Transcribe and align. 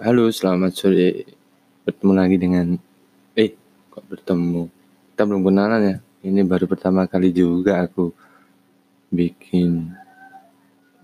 Halo, 0.00 0.32
selamat 0.32 0.72
sore. 0.72 1.28
Bertemu 1.84 2.12
lagi 2.16 2.40
dengan 2.40 2.72
eh 3.36 3.52
kok 3.92 4.00
bertemu? 4.08 4.72
Kita 5.12 5.28
belum 5.28 5.44
kenalan 5.44 5.82
ya. 5.84 5.96
Ini 6.24 6.40
baru 6.48 6.64
pertama 6.64 7.04
kali 7.04 7.28
juga 7.28 7.84
aku 7.84 8.08
bikin 9.12 9.92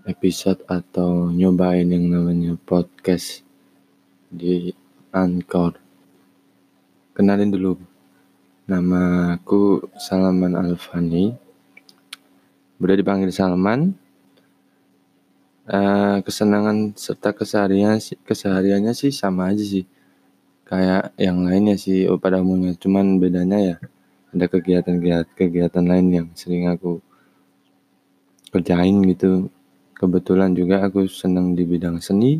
episode 0.01 0.65
atau 0.65 1.29
nyobain 1.29 1.85
yang 1.85 2.09
namanya 2.09 2.57
podcast 2.57 3.45
di 4.33 4.73
Anchor. 5.13 5.77
Kenalin 7.13 7.53
dulu. 7.53 7.77
Nama 8.65 9.37
aku 9.37 9.93
Salman 9.93 10.57
Alfani. 10.57 11.37
Udah 12.81 12.97
dipanggil 12.97 13.29
Salman. 13.29 13.93
Uh, 15.67 16.23
kesenangan 16.23 16.95
serta 16.95 17.35
keseharian 17.35 17.99
kesehariannya 18.23 18.95
sih 18.95 19.11
sama 19.11 19.51
aja 19.51 19.63
sih. 19.67 19.83
Kayak 20.63 21.11
yang 21.19 21.43
lainnya 21.43 21.75
sih 21.75 22.07
oh, 22.07 22.15
pada 22.15 22.39
umumnya. 22.39 22.71
Cuman 22.79 23.19
bedanya 23.19 23.59
ya 23.59 23.75
ada 24.31 24.45
kegiatan-kegiatan 24.47 25.27
kegiatan 25.35 25.83
lain 25.83 26.07
yang 26.11 26.27
sering 26.39 26.71
aku 26.71 27.03
kerjain 28.51 28.95
gitu. 29.11 29.51
Kebetulan 29.97 30.55
juga 30.55 30.87
aku 30.87 31.03
senang 31.11 31.51
di 31.51 31.67
bidang 31.67 31.99
seni 31.99 32.39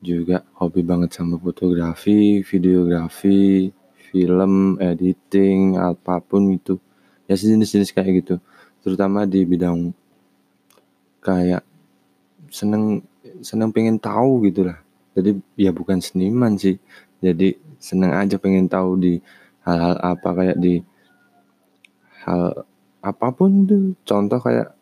juga 0.00 0.44
hobi 0.60 0.86
banget 0.86 1.16
sama 1.16 1.40
fotografi 1.40 2.44
videografi 2.44 3.72
film 4.12 4.78
editing 4.78 5.74
apa 5.80 6.22
pun 6.22 6.54
itu 6.54 6.78
ya 7.28 7.34
sejenis-jenis 7.36 7.90
kayak 7.92 8.24
gitu. 8.24 8.34
Terutama 8.80 9.26
di 9.26 9.42
bidang 9.42 9.90
kayak 11.20 11.66
seneng 12.50 13.02
seneng 13.42 13.70
pengen 13.74 13.96
tahu 14.00 14.46
gitu 14.48 14.66
lah. 14.68 14.78
Jadi 15.16 15.38
ya 15.56 15.72
bukan 15.72 15.98
seniman 16.00 16.56
sih. 16.60 16.76
Jadi 17.20 17.56
seneng 17.80 18.12
aja 18.12 18.36
pengen 18.36 18.68
tahu 18.68 19.00
di 19.00 19.14
hal-hal 19.64 19.96
apa 20.00 20.28
kayak 20.36 20.58
di 20.60 20.80
hal 22.26 22.66
apa 23.00 23.26
pun 23.34 23.64
tuh 23.64 23.94
contoh 24.02 24.38
kayak 24.42 24.74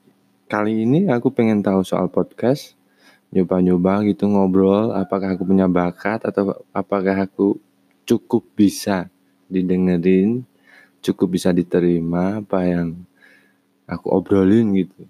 kali 0.49 0.85
ini 0.85 1.07
aku 1.09 1.31
pengen 1.33 1.61
tahu 1.65 1.85
soal 1.87 2.11
podcast. 2.11 2.77
Nyoba-nyoba 3.35 4.07
gitu 4.07 4.31
ngobrol 4.31 4.95
apakah 4.95 5.35
aku 5.35 5.43
punya 5.43 5.67
bakat 5.67 6.23
atau 6.23 6.55
apakah 6.71 7.27
aku 7.27 7.59
cukup 8.07 8.47
bisa 8.55 9.11
didengerin 9.51 10.47
cukup 11.05 11.37
bisa 11.37 11.53
diterima 11.53 12.41
apa 12.41 12.65
yang 12.65 12.89
aku 13.85 14.09
obrolin 14.09 14.73
gitu 14.73 15.05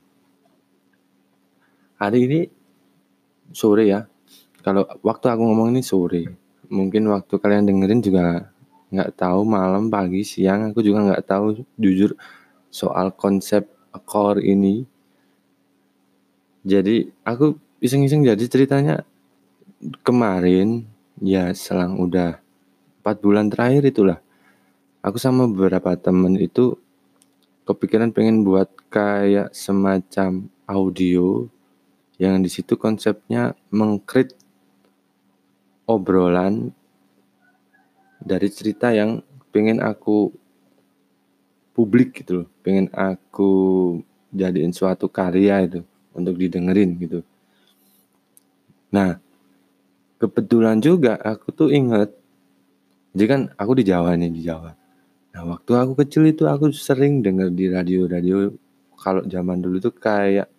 hari 2.09 2.19
ini 2.29 2.41
sore 3.53 3.89
ya. 3.89 4.07
Kalau 4.65 4.89
waktu 5.05 5.27
aku 5.29 5.43
ngomong 5.45 5.77
ini 5.77 5.83
sore. 5.85 6.25
Mungkin 6.73 7.09
waktu 7.13 7.35
kalian 7.37 7.69
dengerin 7.69 8.01
juga 8.01 8.49
nggak 8.89 9.21
tahu 9.21 9.45
malam, 9.45 9.93
pagi, 9.93 10.25
siang. 10.25 10.73
Aku 10.73 10.81
juga 10.81 11.05
nggak 11.05 11.25
tahu 11.29 11.61
jujur 11.77 12.17
soal 12.73 13.13
konsep 13.15 13.69
core 14.09 14.41
ini. 14.43 14.85
Jadi 16.65 17.13
aku 17.23 17.61
iseng-iseng 17.85 18.25
jadi 18.25 18.45
ceritanya 18.49 19.05
kemarin 20.01 20.89
ya 21.21 21.53
selang 21.53 22.01
udah 22.01 22.41
empat 23.05 23.17
bulan 23.21 23.53
terakhir 23.53 23.85
itulah 23.85 24.19
aku 25.05 25.21
sama 25.21 25.45
beberapa 25.45 25.93
temen 26.01 26.41
itu 26.41 26.81
kepikiran 27.69 28.09
pengen 28.17 28.41
buat 28.49 28.73
kayak 28.89 29.53
semacam 29.53 30.49
audio 30.65 31.45
yang 32.19 32.39
di 32.43 32.51
situ 32.51 32.79
konsepnya 32.79 33.59
mengkrit 33.75 34.39
obrolan 35.85 36.71
dari 38.23 38.49
cerita 38.49 38.95
yang 38.95 39.21
pengen 39.53 39.83
aku 39.83 40.33
publik 41.75 42.23
gitu 42.23 42.43
loh, 42.43 42.49
pengen 42.63 42.87
aku 42.95 43.51
jadiin 44.31 44.71
suatu 44.71 45.11
karya 45.11 45.67
itu 45.67 45.83
untuk 46.15 46.39
didengerin 46.39 46.95
gitu. 47.03 47.21
Nah, 48.95 49.19
kebetulan 50.23 50.79
juga 50.79 51.19
aku 51.19 51.51
tuh 51.51 51.75
inget, 51.75 52.15
jadi 53.11 53.27
kan 53.27 53.41
aku 53.59 53.83
di 53.83 53.85
Jawa 53.91 54.15
nih 54.15 54.31
di 54.31 54.47
Jawa. 54.47 54.71
Nah, 55.35 55.43
waktu 55.51 55.75
aku 55.75 55.99
kecil 55.99 56.31
itu 56.31 56.47
aku 56.47 56.71
sering 56.71 57.19
denger 57.19 57.51
di 57.51 57.67
radio-radio 57.67 58.55
kalau 58.95 59.27
zaman 59.27 59.59
dulu 59.59 59.83
tuh 59.83 59.91
kayak 59.91 60.54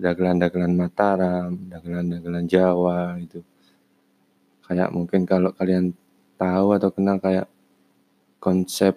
dagelan-dagelan 0.00 0.72
Mataram, 0.72 1.52
dagelan-dagelan 1.68 2.48
Jawa 2.48 3.20
itu. 3.20 3.44
Kayak 4.64 4.90
mungkin 4.96 5.28
kalau 5.28 5.52
kalian 5.52 5.92
tahu 6.40 6.68
atau 6.72 6.90
kenal 6.90 7.20
kayak 7.20 7.46
konsep 8.40 8.96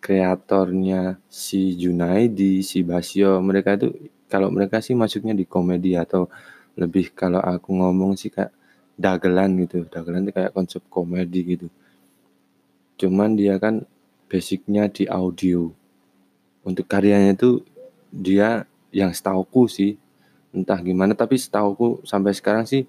kreatornya 0.00 1.20
si 1.28 1.76
Junaidi, 1.76 2.64
si 2.64 2.80
Basio, 2.84 3.40
mereka 3.44 3.76
itu 3.76 3.92
kalau 4.28 4.48
mereka 4.48 4.80
sih 4.80 4.96
masuknya 4.96 5.36
di 5.36 5.44
komedi 5.44 5.96
atau 5.96 6.28
lebih 6.74 7.12
kalau 7.14 7.40
aku 7.40 7.70
ngomong 7.72 8.18
sih 8.18 8.32
kayak 8.32 8.52
dagelan 8.96 9.56
gitu. 9.64 9.86
Dagelan 9.88 10.28
itu 10.28 10.32
kayak 10.34 10.52
konsep 10.52 10.82
komedi 10.88 11.40
gitu. 11.56 11.68
Cuman 13.00 13.36
dia 13.36 13.56
kan 13.60 13.84
basicnya 14.28 14.88
di 14.90 15.08
audio. 15.08 15.70
Untuk 16.64 16.88
karyanya 16.88 17.36
itu 17.36 17.60
dia 18.08 18.64
yang 18.94 19.10
setauku 19.10 19.66
sih 19.66 19.98
entah 20.54 20.78
gimana 20.78 21.18
tapi 21.18 21.34
setauku 21.34 22.06
sampai 22.06 22.30
sekarang 22.30 22.62
sih 22.62 22.86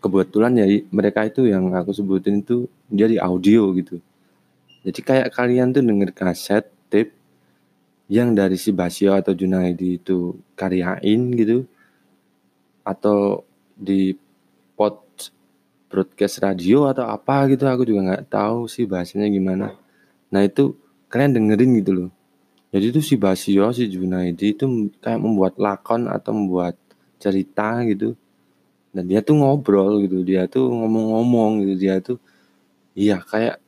kebetulan 0.00 0.56
ya 0.56 0.66
mereka 0.88 1.28
itu 1.28 1.44
yang 1.44 1.68
aku 1.76 1.92
sebutin 1.92 2.40
itu 2.40 2.66
dia 2.88 3.06
di 3.06 3.20
audio 3.20 3.70
gitu. 3.76 4.00
Jadi 4.82 5.00
kayak 5.04 5.28
kalian 5.30 5.70
tuh 5.70 5.84
denger 5.84 6.10
kaset 6.10 6.66
tape 6.90 7.14
yang 8.10 8.34
dari 8.34 8.58
si 8.58 8.74
Basio 8.74 9.14
atau 9.14 9.30
Junaidi 9.30 10.02
itu 10.02 10.34
karyain 10.58 11.22
gitu 11.38 11.68
atau 12.82 13.46
di 13.78 14.18
pot 14.74 15.06
broadcast 15.86 16.42
radio 16.42 16.90
atau 16.90 17.06
apa 17.06 17.46
gitu 17.52 17.68
aku 17.70 17.86
juga 17.86 18.10
nggak 18.10 18.26
tahu 18.26 18.66
sih 18.66 18.88
bahasanya 18.88 19.30
gimana. 19.30 19.76
Nah 20.34 20.42
itu 20.42 20.74
kalian 21.12 21.36
dengerin 21.38 21.78
gitu 21.78 21.92
loh 21.94 22.10
jadi 22.72 22.88
itu 22.88 23.00
si 23.04 23.14
Basio, 23.20 23.68
si 23.76 23.84
Junaidi 23.92 24.56
itu 24.56 24.64
kayak 25.04 25.20
membuat 25.20 25.60
lakon 25.60 26.08
atau 26.08 26.32
membuat 26.32 26.74
cerita 27.20 27.84
gitu. 27.84 28.16
Dan 28.96 29.04
dia 29.08 29.20
tuh 29.20 29.36
ngobrol 29.40 30.04
gitu, 30.08 30.24
dia 30.24 30.48
tuh 30.48 30.72
ngomong-ngomong 30.72 31.64
gitu, 31.64 31.74
dia 31.76 32.00
tuh 32.00 32.16
iya 32.96 33.20
kayak 33.20 33.60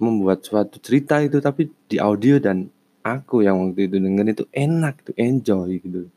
membuat 0.00 0.44
suatu 0.44 0.76
cerita 0.80 1.20
itu 1.20 1.40
tapi 1.40 1.68
di 1.88 1.96
audio 2.00 2.40
dan 2.40 2.68
aku 3.04 3.44
yang 3.44 3.60
waktu 3.64 3.88
itu 3.88 3.96
dengerin 3.96 4.36
itu 4.36 4.44
enak 4.52 4.94
tuh, 5.08 5.16
enjoy 5.16 5.80
gitu. 5.80 6.08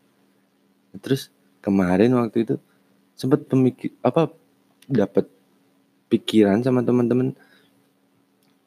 Terus 0.99 1.31
kemarin 1.63 2.11
waktu 2.19 2.43
itu 2.43 2.55
sempat 3.15 3.47
pemikir 3.47 3.95
apa 4.03 4.27
dapat 4.87 5.31
pikiran 6.11 6.59
sama 6.59 6.83
teman-teman 6.83 7.31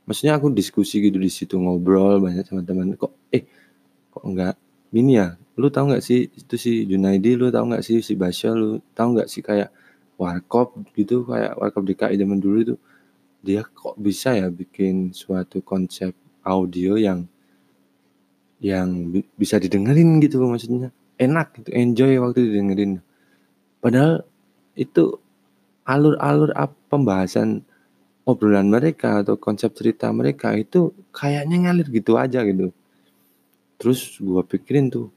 maksudnya 0.07 0.39
aku 0.39 0.55
diskusi 0.55 1.03
gitu 1.03 1.19
di 1.19 1.29
situ 1.29 1.59
ngobrol 1.59 2.23
banyak 2.23 2.47
sama 2.47 2.63
teman 2.63 2.95
kok 2.95 3.13
eh 3.35 3.45
kok 4.17 4.25
enggak? 4.25 4.55
Ini 4.97 5.13
ya 5.13 5.29
lu 5.61 5.69
tahu 5.69 5.93
nggak 5.93 6.05
sih 6.05 6.33
itu 6.33 6.57
si 6.57 6.73
Junaidi 6.89 7.37
lu 7.37 7.53
tahu 7.53 7.69
nggak 7.73 7.85
sih 7.85 8.01
si 8.01 8.17
Basya 8.17 8.57
lu 8.57 8.81
tahu 8.97 9.17
nggak 9.17 9.29
sih 9.29 9.45
kayak 9.45 9.69
warkop 10.17 10.73
gitu 10.97 11.29
kayak 11.29 11.53
warkop 11.61 11.85
DKI 11.85 12.17
zaman 12.17 12.41
dulu 12.41 12.59
itu? 12.65 12.75
Dia 13.45 13.61
kok 13.69 14.01
bisa 14.01 14.33
ya 14.33 14.49
bikin 14.49 15.13
suatu 15.13 15.61
konsep 15.61 16.17
audio 16.41 16.97
yang 16.97 17.29
yang 18.65 19.13
bisa 19.37 19.61
didengerin 19.61 20.17
gitu 20.25 20.41
maksudnya. 20.49 20.89
Enak 21.21 21.61
gitu 21.61 21.71
enjoy 21.77 22.17
waktu 22.17 22.41
didengerin. 22.49 23.05
Padahal 23.85 24.25
itu 24.77 25.21
alur-alur 25.85 26.57
pembahasan 26.89 27.61
obrolan 28.27 28.73
mereka 28.73 29.23
atau 29.23 29.39
konsep 29.39 29.71
cerita 29.77 30.11
mereka 30.11 30.57
itu 30.57 30.91
kayaknya 31.15 31.71
ngalir 31.71 31.89
gitu 31.93 32.19
aja 32.19 32.43
gitu 32.43 32.75
terus 33.77 34.17
gua 34.19 34.43
pikirin 34.43 34.89
tuh 34.89 35.09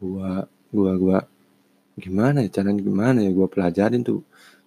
gua 0.00 0.48
gua 0.72 0.92
gua 0.96 1.18
gimana 1.94 2.42
ya 2.42 2.50
caranya 2.60 2.82
gimana 2.82 3.18
ya 3.22 3.30
gua 3.30 3.46
pelajarin 3.46 4.02
tuh 4.02 4.24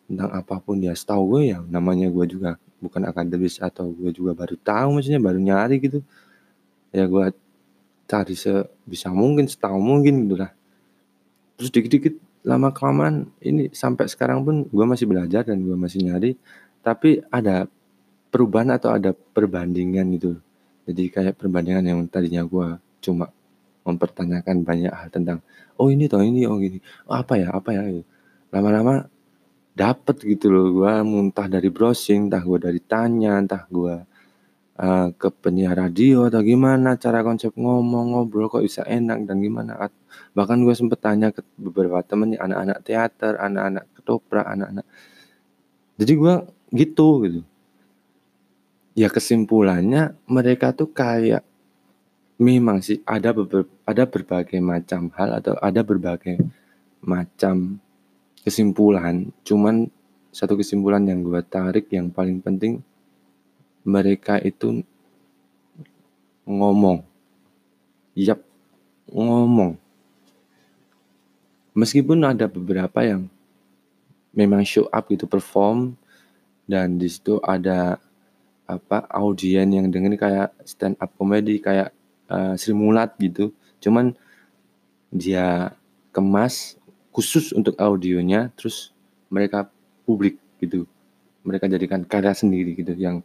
tentang 0.07 0.31
apa 0.31 0.55
pun 0.63 0.79
ya 0.79 0.95
setahu 0.95 1.35
gue 1.35 1.51
ya 1.51 1.59
namanya 1.67 2.07
gue 2.07 2.25
juga 2.31 2.55
bukan 2.79 3.03
akademis 3.03 3.59
atau 3.59 3.91
gue 3.91 4.15
juga 4.15 4.31
baru 4.31 4.55
tahu 4.55 4.87
maksudnya 4.97 5.19
baru 5.19 5.39
nyari 5.43 5.75
gitu. 5.83 5.99
Ya 6.95 7.03
gue 7.05 7.35
cari 8.07 8.35
sebisa 8.39 9.11
mungkin 9.11 9.51
setahu 9.51 9.77
mungkin 9.83 10.25
gitu 10.25 10.39
lah. 10.39 10.55
Terus 11.59 11.69
dikit-dikit 11.75 12.15
lama 12.47 12.71
kelamaan 12.71 13.27
ini 13.43 13.67
sampai 13.75 14.07
sekarang 14.07 14.47
pun 14.47 14.55
gue 14.71 14.85
masih 14.87 15.05
belajar 15.11 15.43
dan 15.43 15.59
gue 15.59 15.75
masih 15.75 16.07
nyari. 16.07 16.39
Tapi 16.79 17.19
ada 17.27 17.67
perubahan 18.31 18.79
atau 18.79 18.95
ada 18.95 19.11
perbandingan 19.11 20.07
gitu. 20.15 20.39
Jadi 20.87 21.03
kayak 21.11 21.35
perbandingan 21.35 21.83
yang 21.83 21.99
tadinya 22.07 22.47
gue 22.47 22.79
cuma 23.07 23.31
mempertanyakan 23.87 24.67
banyak 24.67 24.91
hal 24.91 25.07
tentang 25.07 25.39
oh 25.79 25.87
ini 25.87 26.11
toh 26.11 26.19
ini 26.19 26.43
oh 26.43 26.59
gini 26.59 26.83
oh, 27.07 27.15
apa 27.15 27.39
ya 27.39 27.55
apa 27.55 27.69
ya 27.71 27.83
gitu. 27.87 28.05
lama-lama 28.51 29.07
dapet 29.77 30.17
gitu 30.25 30.49
loh, 30.49 30.73
gua 30.73 31.05
muntah 31.05 31.45
dari 31.45 31.69
browsing, 31.69 32.27
entah 32.27 32.41
gua 32.41 32.57
dari 32.57 32.81
tanya, 32.81 33.37
entah 33.37 33.61
gua 33.69 34.01
uh, 34.81 35.07
ke 35.13 35.29
penyiar 35.29 35.77
radio 35.77 36.25
atau 36.25 36.41
gimana 36.41 36.97
cara 36.97 37.21
konsep 37.21 37.53
ngomong, 37.53 38.17
ngobrol 38.17 38.49
kok 38.49 38.65
bisa 38.65 38.81
enak 38.89 39.29
dan 39.29 39.37
gimana. 39.37 39.77
Bahkan 40.33 40.57
gue 40.65 40.73
sempet 40.77 41.01
tanya 41.01 41.33
ke 41.33 41.41
beberapa 41.57 42.01
temen 42.05 42.37
anak-anak 42.37 42.85
teater, 42.85 43.37
anak-anak 43.37 43.85
ketoprak, 43.97 44.45
anak-anak. 44.45 44.85
Jadi 45.97 46.13
gue 46.13 46.33
gitu 46.73 47.07
gitu. 47.25 47.41
Ya 48.97 49.09
kesimpulannya 49.13 50.17
mereka 50.25 50.73
tuh 50.73 50.89
kayak 50.89 51.45
memang 52.37 52.85
sih 52.85 53.01
ada 53.03 53.33
ber, 53.33 53.65
ada 53.83 54.03
berbagai 54.05 54.61
macam 54.61 55.09
hal 55.17 55.41
atau 55.41 55.57
ada 55.57 55.81
berbagai 55.81 56.37
macam 57.01 57.81
kesimpulan. 58.45 59.33
Cuman 59.41 59.89
satu 60.29 60.53
kesimpulan 60.53 61.01
yang 61.09 61.25
gue 61.25 61.41
tarik 61.41 61.89
yang 61.89 62.13
paling 62.13 62.37
penting 62.39 62.85
mereka 63.81 64.37
itu 64.37 64.85
ngomong. 66.45 67.01
Yap, 68.13 68.41
ngomong. 69.09 69.77
Meskipun 71.77 72.25
ada 72.25 72.49
beberapa 72.49 73.05
yang 73.05 73.29
memang 74.37 74.61
show 74.61 74.85
up 74.93 75.09
gitu 75.09 75.25
perform 75.25 75.97
dan 76.69 77.01
di 77.01 77.09
situ 77.09 77.41
ada 77.41 77.97
apa 78.67 79.07
audien 79.09 79.65
yang 79.71 79.87
dengerin 79.87 80.19
kayak 80.19 80.49
stand 80.67 80.99
up 80.99 81.09
comedy 81.15 81.57
kayak 81.57 81.96
uh, 82.31 82.53
Sri 82.59 82.75
Mulat 82.75 83.15
gitu. 83.19 83.51
Cuman 83.83 84.15
dia 85.11 85.71
kemas 86.11 86.75
khusus 87.15 87.55
untuk 87.55 87.73
audionya 87.79 88.53
terus 88.53 88.91
mereka 89.31 89.67
publik 90.03 90.39
gitu. 90.61 90.85
Mereka 91.47 91.71
jadikan 91.71 92.03
karya 92.03 92.35
sendiri 92.35 92.75
gitu 92.75 92.91
yang 92.95 93.23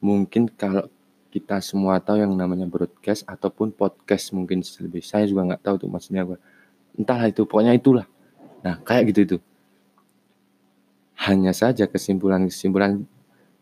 mungkin 0.00 0.48
kalau 0.48 0.88
kita 1.28 1.60
semua 1.60 2.00
tahu 2.00 2.24
yang 2.24 2.32
namanya 2.32 2.64
broadcast 2.64 3.28
ataupun 3.28 3.68
podcast 3.76 4.32
mungkin 4.32 4.64
lebih 4.64 5.04
saya 5.04 5.28
juga 5.28 5.44
nggak 5.44 5.62
tahu 5.62 5.76
tuh 5.84 5.88
maksudnya 5.92 6.24
gue 6.24 6.40
entahlah 6.96 7.28
itu 7.28 7.44
pokoknya 7.44 7.76
itulah 7.76 8.08
nah 8.64 8.80
kayak 8.80 9.12
gitu 9.12 9.20
itu 9.22 9.36
hanya 11.20 11.52
saja 11.52 11.84
kesimpulan-kesimpulan 11.84 13.04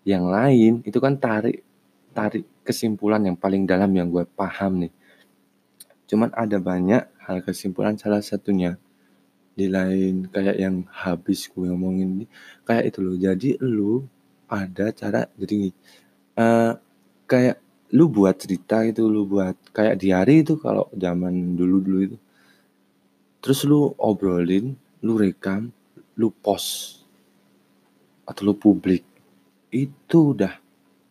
yang 0.06 0.30
lain 0.30 0.86
itu 0.86 0.98
kan 1.02 1.18
tarik 1.18 1.66
tarik 2.14 2.46
kesimpulan 2.66 3.22
yang 3.22 3.38
paling 3.38 3.62
dalam 3.62 3.94
yang 3.94 4.10
gue 4.10 4.26
paham 4.26 4.82
nih. 4.82 4.92
Cuman 6.10 6.34
ada 6.34 6.58
banyak 6.58 7.06
hal 7.22 7.38
kesimpulan 7.46 7.94
salah 7.94 8.22
satunya 8.22 8.74
di 9.56 9.72
lain 9.72 10.28
kayak 10.28 10.60
yang 10.60 10.84
habis 10.92 11.48
gue 11.48 11.70
ngomongin 11.70 12.22
ini 12.22 12.26
kayak 12.66 12.90
itu 12.90 12.98
loh. 13.00 13.16
Jadi 13.16 13.56
lu 13.62 14.02
ada 14.50 14.90
cara 14.90 15.30
jadi 15.38 15.70
uh, 16.38 16.74
kayak 17.30 17.56
lu 17.94 18.10
buat 18.10 18.34
cerita 18.34 18.82
itu 18.82 19.06
lu 19.06 19.30
buat 19.30 19.54
kayak 19.70 20.02
diary 20.02 20.42
itu 20.42 20.58
kalau 20.58 20.90
zaman 20.94 21.54
dulu 21.54 21.78
dulu 21.78 21.98
itu. 22.02 22.18
Terus 23.40 23.62
lu 23.62 23.94
obrolin 23.96 24.74
lu 25.06 25.14
rekam 25.14 25.70
lu 26.18 26.34
post 26.34 27.02
atau 28.26 28.42
lu 28.50 28.54
publik 28.58 29.06
itu 29.70 30.34
udah 30.34 30.65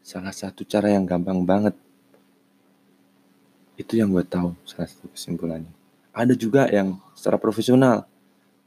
salah 0.06 0.30
satu 0.30 0.62
cara 0.62 0.94
yang 0.94 1.10
gampang 1.10 1.42
banget. 1.42 1.74
Itu 3.74 3.98
yang 3.98 4.14
gue 4.14 4.22
tahu 4.22 4.54
salah 4.70 4.86
satu 4.86 5.10
kesimpulannya. 5.10 5.74
Ada 6.14 6.38
juga 6.38 6.70
yang 6.70 7.02
secara 7.18 7.42
profesional 7.42 8.06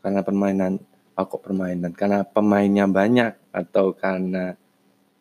karena 0.02 0.26
permainan 0.26 0.82
aku 1.14 1.38
oh, 1.38 1.40
permainan? 1.40 1.94
Karena 1.94 2.26
pemainnya 2.26 2.90
banyak 2.90 3.55
atau 3.55 3.94
karena 3.94 4.58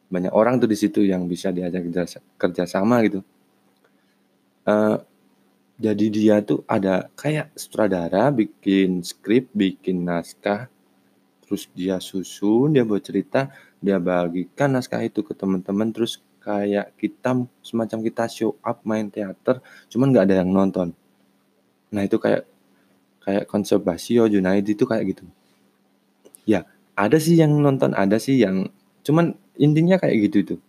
banyak 0.09 0.33
orang 0.33 0.57
tuh 0.57 0.67
di 0.67 0.77
situ 0.77 1.05
yang 1.05 1.29
bisa 1.29 1.53
diajak 1.53 1.85
kerja, 1.85 2.19
kerja 2.35 2.63
sama 2.65 3.05
gitu. 3.05 3.21
Uh, 4.67 4.99
jadi 5.77 6.05
dia 6.09 6.35
tuh 6.41 6.65
ada 6.65 7.13
kayak 7.13 7.53
sutradara 7.53 8.33
bikin 8.33 9.05
skrip, 9.05 9.53
bikin 9.53 10.03
naskah, 10.03 10.67
terus 11.47 11.71
dia 11.71 11.97
susun, 12.03 12.75
dia 12.75 12.83
buat 12.83 12.99
cerita, 12.99 13.47
dia 13.79 13.97
bagikan 13.97 14.75
naskah 14.75 14.99
itu 15.07 15.23
ke 15.23 15.31
teman-teman, 15.31 15.95
terus 15.95 16.19
kayak 16.43 16.91
kita 16.99 17.47
semacam 17.63 17.99
kita 18.03 18.23
show 18.27 18.59
up 18.59 18.83
main 18.83 19.07
teater, 19.07 19.63
cuman 19.87 20.11
nggak 20.11 20.25
ada 20.27 20.35
yang 20.43 20.51
nonton. 20.51 20.91
Nah 21.95 22.03
itu 22.03 22.19
kayak 22.19 22.43
kayak 23.23 23.47
konsep 23.47 23.79
Basio, 23.79 24.27
Junaidi 24.27 24.75
itu 24.75 24.83
kayak 24.83 25.15
gitu. 25.15 25.23
Ya 26.43 26.67
ada 26.99 27.15
sih 27.15 27.39
yang 27.39 27.55
nonton, 27.55 27.95
ada 27.95 28.19
sih 28.19 28.43
yang 28.43 28.67
cuman 29.07 29.39
intinya 29.55 29.95
kayak 29.95 30.27
gitu 30.27 30.55
tuh. 30.55 30.59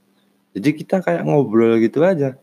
Jadi 0.55 0.79
kita 0.79 1.03
kayak 1.03 1.27
ngobrol 1.27 1.77
gitu 1.83 2.07
aja 2.07 2.39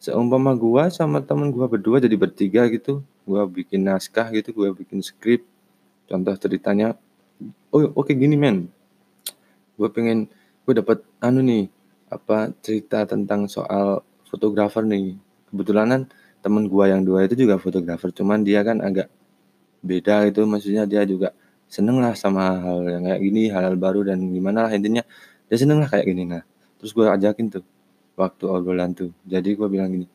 seumpama 0.00 0.56
gua 0.56 0.88
sama 0.88 1.20
temen 1.20 1.52
gua 1.52 1.68
berdua 1.68 2.00
jadi 2.00 2.16
bertiga 2.16 2.64
gitu 2.72 3.04
gua 3.28 3.44
bikin 3.44 3.84
naskah 3.84 4.32
gitu 4.32 4.56
gua 4.56 4.72
bikin 4.72 5.04
skrip 5.04 5.44
contoh 6.08 6.32
ceritanya 6.40 6.96
oh 7.72 7.80
oke 7.96 8.08
okay, 8.08 8.14
gini 8.16 8.36
men. 8.36 8.68
Gua 9.74 9.88
pengen 9.92 10.28
gua 10.64 10.80
dapat 10.80 11.02
anu 11.24 11.40
nih 11.44 11.68
apa 12.10 12.52
cerita 12.60 13.06
tentang 13.08 13.48
soal 13.48 14.04
fotografer 14.28 14.84
nih. 14.84 15.16
Kebetulan 15.50 16.06
temen 16.40 16.64
gua 16.70 16.88
yang 16.88 17.02
dua 17.04 17.26
itu 17.26 17.36
juga 17.36 17.60
fotografer 17.60 18.12
cuman 18.14 18.40
dia 18.44 18.60
kan 18.64 18.80
agak 18.80 19.08
beda 19.84 20.28
gitu. 20.30 20.44
Maksudnya 20.46 20.84
dia 20.84 21.02
juga 21.08 21.32
seneng 21.70 22.02
lah 22.02 22.14
sama 22.18 22.60
hal 22.60 22.82
yang 22.88 23.02
kayak 23.06 23.20
gini 23.22 23.42
hal, 23.48 23.72
-hal 23.72 23.76
baru 23.78 24.06
dan 24.06 24.20
gimana 24.30 24.68
lah. 24.68 24.72
Intinya 24.72 25.02
dia 25.48 25.56
seneng 25.58 25.82
lah 25.82 25.88
kayak 25.90 26.06
gini. 26.08 26.24
Nah 26.28 26.42
terus 26.80 26.96
gue 26.96 27.04
ajakin 27.04 27.46
tuh 27.52 27.64
waktu 28.16 28.44
obrolan 28.48 28.92
tuh. 28.96 29.12
Jadi 29.28 29.56
gue 29.56 29.68
bilang 29.68 29.92
gini 29.92 30.08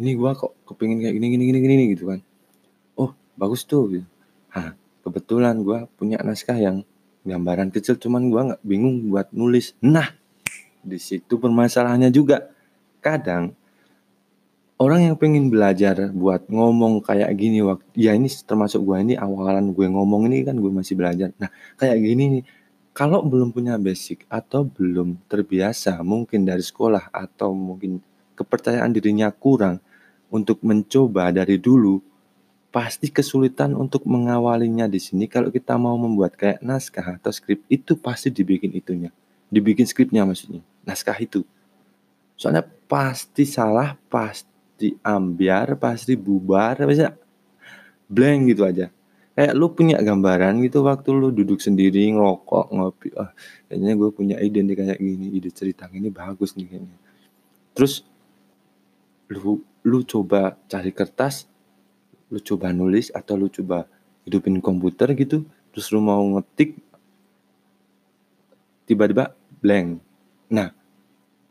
ini 0.00 0.16
gue 0.16 0.30
kok 0.32 0.56
kepingin 0.64 1.04
kayak 1.04 1.14
gini 1.20 1.26
gini 1.36 1.44
gini 1.52 1.58
gini 1.60 1.84
gitu 1.92 2.08
kan. 2.08 2.24
Oh 2.96 3.12
bagus 3.36 3.68
tuh 3.68 3.84
gitu. 3.92 4.06
Hah, 4.48 4.72
kebetulan 5.00 5.60
gue 5.64 5.88
punya 5.96 6.20
naskah 6.20 6.56
yang 6.56 6.86
gambaran 7.24 7.68
kecil 7.72 8.00
cuman 8.00 8.32
gue 8.32 8.40
nggak 8.52 8.62
bingung 8.64 9.12
buat 9.12 9.32
nulis. 9.32 9.76
Nah 9.84 10.08
di 10.80 10.96
situ 10.96 11.36
permasalahannya 11.36 12.08
juga. 12.12 12.48
Kadang 13.00 13.56
orang 14.80 15.12
yang 15.12 15.16
pengen 15.16 15.48
belajar 15.48 16.12
buat 16.12 16.48
ngomong 16.48 17.04
kayak 17.04 17.32
gini 17.36 17.60
waktu 17.64 17.84
ya 17.96 18.12
ini 18.16 18.28
termasuk 18.28 18.80
gue 18.84 18.96
ini 19.00 19.14
awalan 19.16 19.72
gue 19.76 19.86
ngomong 19.88 20.28
ini 20.28 20.44
kan 20.44 20.56
gue 20.56 20.72
masih 20.72 20.96
belajar. 20.96 21.32
Nah 21.36 21.52
kayak 21.76 22.00
gini 22.00 22.24
nih 22.40 22.44
kalau 22.96 23.22
belum 23.24 23.54
punya 23.54 23.80
basic 23.80 24.26
atau 24.26 24.66
belum 24.66 25.20
terbiasa 25.30 26.00
mungkin 26.04 26.44
dari 26.44 26.60
sekolah 26.60 27.12
atau 27.12 27.54
mungkin 27.54 28.02
kepercayaan 28.34 28.92
dirinya 28.92 29.28
kurang 29.30 29.84
untuk 30.30 30.62
mencoba 30.62 31.34
dari 31.34 31.58
dulu, 31.58 32.00
pasti 32.70 33.10
kesulitan 33.10 33.74
untuk 33.74 34.06
mengawalinya 34.06 34.86
di 34.86 35.02
sini 35.02 35.26
kalau 35.26 35.50
kita 35.50 35.74
mau 35.74 35.98
membuat 35.98 36.38
kayak 36.38 36.62
naskah 36.62 37.18
atau 37.18 37.34
skrip 37.34 37.66
itu 37.66 37.98
pasti 37.98 38.30
dibikin 38.30 38.70
itunya. 38.74 39.10
Dibikin 39.50 39.82
skripnya 39.82 40.22
maksudnya, 40.22 40.62
naskah 40.86 41.18
itu. 41.18 41.42
Soalnya 42.38 42.62
pasti 42.86 43.42
salah, 43.42 43.98
pasti 44.06 44.94
ambiar, 45.02 45.74
pasti 45.74 46.14
bubar, 46.14 46.78
bisa 46.86 47.10
blank 48.10 48.40
gitu 48.54 48.62
aja 48.66 48.86
kayak 49.40 49.54
lu 49.54 49.72
punya 49.72 49.96
gambaran 50.02 50.60
gitu 50.66 50.82
waktu 50.84 51.16
lu 51.16 51.30
duduk 51.30 51.62
sendiri 51.62 52.10
ngerokok 52.12 52.66
ngopi 52.74 53.08
ah 53.16 53.30
kayaknya 53.70 53.92
gue 53.96 54.10
punya 54.10 54.36
ide 54.42 54.60
nih 54.60 54.76
kayak 54.76 54.98
gini 54.98 55.32
ide 55.32 55.48
cerita 55.54 55.86
ini 55.88 56.10
bagus 56.10 56.58
nih 56.58 56.66
kayaknya 56.66 56.98
terus 57.72 58.04
lu 59.30 59.62
lu 59.86 60.02
coba 60.04 60.60
cari 60.66 60.90
kertas 60.90 61.46
lu 62.30 62.38
coba 62.38 62.70
nulis 62.70 63.10
atau 63.10 63.34
lu 63.34 63.50
coba 63.50 63.90
hidupin 64.24 64.62
komputer 64.62 65.10
gitu 65.18 65.42
terus 65.74 65.90
lu 65.90 65.98
mau 66.02 66.22
ngetik 66.38 66.78
tiba-tiba 68.90 69.34
blank. 69.62 70.02
Nah 70.50 70.74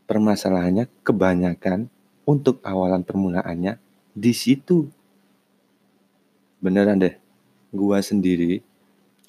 permasalahannya 0.07 0.91
kebanyakan 1.03 1.87
untuk 2.27 2.59
awalan 2.67 3.03
permulaannya 3.03 3.79
di 4.11 4.33
situ. 4.35 4.91
Beneran 6.59 6.99
deh 6.99 7.15
gua 7.71 8.03
sendiri 8.03 8.59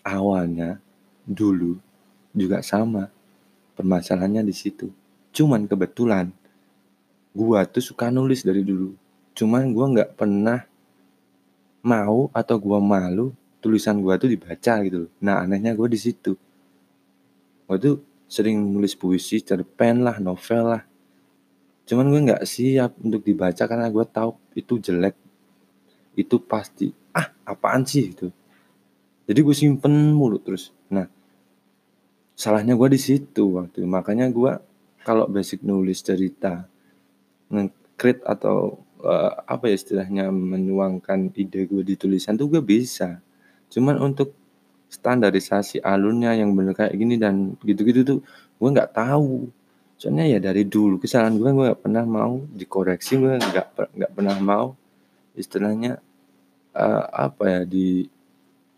awalnya 0.02 0.83
dulu 1.23 1.78
juga 2.35 2.62
sama 2.66 3.11
permasalahannya 3.78 4.42
di 4.42 4.54
situ. 4.54 4.90
Cuman 5.30 5.71
kebetulan 5.71 6.35
gua 7.30 7.62
tuh 7.66 7.83
suka 7.83 8.11
nulis 8.11 8.42
dari 8.42 8.66
dulu. 8.66 8.90
Cuman 9.38 9.71
gua 9.71 9.87
nggak 9.95 10.19
pernah 10.19 10.66
mau 11.80 12.28
atau 12.32 12.56
gua 12.60 12.78
malu 12.78 13.32
tulisan 13.60 14.00
gua 14.00 14.16
tuh 14.16 14.32
dibaca 14.32 14.80
gitu 14.84 15.06
loh. 15.06 15.10
Nah 15.20 15.44
anehnya 15.44 15.72
gua 15.76 15.88
di 15.88 15.99
situ. 16.00 16.37
Gua 17.68 17.76
tuh 17.76 18.00
sering 18.30 18.62
nulis 18.62 18.94
puisi 18.94 19.42
cerpen 19.42 20.06
lah 20.06 20.22
novel 20.22 20.78
lah. 20.78 20.82
Cuman 21.90 22.06
gue 22.06 22.20
nggak 22.22 22.46
siap 22.46 22.94
untuk 23.02 23.26
dibaca 23.26 23.66
karena 23.66 23.90
gue 23.90 24.06
tahu 24.06 24.30
itu 24.54 24.78
jelek. 24.78 25.18
Itu 26.14 26.38
pasti 26.38 26.94
ah 27.10 27.34
apaan 27.42 27.82
sih? 27.82 28.14
itu 28.14 28.30
jadi 29.30 29.46
gue 29.46 29.54
simpen 29.54 30.10
mulu 30.10 30.42
terus. 30.42 30.75
Nah 30.90 31.06
salahnya 32.34 32.75
gue 32.75 32.88
di 32.90 32.99
situ 32.99 33.58
waktu 33.58 33.87
makanya 33.87 34.26
gue 34.26 34.58
kalau 35.06 35.30
basic 35.30 35.62
nulis 35.62 36.02
cerita 36.02 36.66
nge-create 37.46 38.26
atau 38.26 38.82
uh, 39.02 39.33
apa 39.45 39.73
ya 39.73 39.75
istilahnya 39.76 40.28
menuangkan 40.30 41.33
ide 41.37 41.66
gue 41.66 41.83
di 41.85 41.95
tulisan 41.97 42.37
tuh 42.37 42.49
gue 42.52 42.62
bisa. 42.62 43.21
Cuman 43.73 43.99
untuk 44.00 44.37
standarisasi 44.90 45.80
alurnya 45.80 46.35
yang 46.35 46.52
bener 46.52 46.75
kayak 46.75 46.95
gini 46.99 47.14
dan 47.16 47.54
gitu-gitu 47.62 48.00
tuh 48.02 48.19
gue 48.61 48.69
nggak 48.69 48.92
tahu. 48.95 49.49
Soalnya 50.00 50.25
ya 50.26 50.38
dari 50.40 50.64
dulu 50.64 50.97
kesalahan 51.00 51.37
gue 51.37 51.49
gue 51.49 51.64
nggak 51.71 51.83
pernah 51.85 52.04
mau 52.09 52.40
dikoreksi 52.57 53.21
gue 53.21 53.37
nggak 53.37 53.66
nggak 53.97 54.12
pernah 54.16 54.37
mau 54.40 54.66
istilahnya 55.37 56.00
uh, 56.75 57.04
apa 57.12 57.45
ya 57.47 57.61
di 57.69 58.09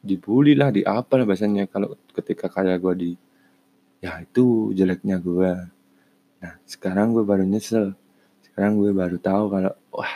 dibully 0.02 0.59
lah 0.59 0.75
di 0.75 0.83
apa 0.83 1.14
lah 1.14 1.25
bahasanya 1.25 1.71
kalau 1.71 1.95
ketika 2.11 2.50
karya 2.50 2.75
gue 2.76 2.95
di 2.99 3.11
ya 4.02 4.19
itu 4.19 4.75
jeleknya 4.75 5.23
gue. 5.23 5.52
Nah 6.43 6.52
sekarang 6.67 7.14
gue 7.14 7.23
baru 7.23 7.47
nyesel 7.47 7.95
sekarang 8.52 8.76
gue 8.76 8.92
baru 8.92 9.16
tahu 9.16 9.44
kalau 9.49 9.73
wah 9.97 10.14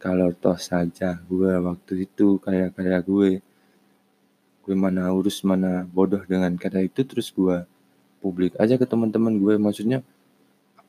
kalau 0.00 0.28
toh 0.32 0.56
saja 0.56 1.20
gue 1.28 1.52
waktu 1.60 2.08
itu 2.08 2.40
karya-karya 2.40 2.98
gue 3.04 3.30
gue 4.66 4.74
mana 4.74 5.14
urus 5.14 5.46
mana 5.46 5.86
bodoh 5.86 6.24
dengan 6.26 6.50
kata 6.58 6.82
itu 6.82 7.06
terus 7.06 7.30
gue 7.30 7.62
publik 8.18 8.58
aja 8.58 8.74
ke 8.74 8.82
teman-teman 8.82 9.38
gue. 9.38 9.54
Maksudnya 9.54 10.02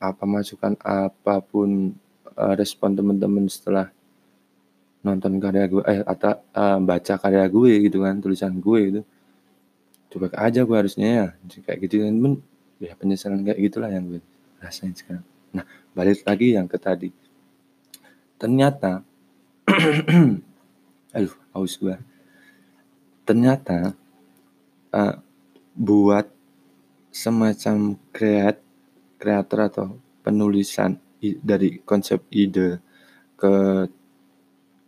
apa 0.02 0.26
masukan 0.26 0.74
apa 0.82 1.38
pun 1.38 1.94
uh, 2.34 2.54
respon 2.58 2.98
teman-teman 2.98 3.46
setelah 3.46 3.94
nonton 5.06 5.38
karya 5.38 5.70
gue 5.70 5.82
eh 5.86 6.02
atau 6.02 6.42
uh, 6.58 6.78
baca 6.82 7.14
karya 7.22 7.46
gue 7.46 7.72
gitu 7.86 8.02
kan 8.02 8.18
tulisan 8.18 8.58
gue 8.58 8.80
itu 8.82 9.00
coba 10.10 10.26
aja 10.42 10.66
gue 10.66 10.76
harusnya 10.76 11.06
ya 11.06 11.26
kayak 11.62 11.78
gitu. 11.86 12.02
Kan 12.02 12.42
ya 12.82 12.98
penyesalan 12.98 13.46
kayak 13.46 13.58
gitulah 13.62 13.90
yang 13.94 14.10
gue 14.10 14.20
rasain 14.58 14.90
sekarang 14.90 15.22
nah 15.54 15.64
balik 15.92 16.24
lagi 16.24 16.54
yang 16.54 16.66
ke 16.66 16.78
tadi. 16.80 17.10
Ternyata 18.38 19.02
aduh 21.16 21.34
haus 21.56 21.74
gue 21.80 21.96
ternyata 23.28 23.92
uh, 24.92 25.16
buat 25.76 26.26
semacam 27.12 28.00
kreat 28.12 28.56
kreator 29.20 29.60
atau 29.68 29.88
penulisan 30.24 30.96
dari 31.20 31.82
konsep 31.84 32.24
ide 32.32 32.80
ke 33.36 33.84